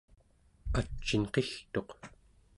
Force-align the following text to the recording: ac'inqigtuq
ac'inqigtuq 0.79 1.89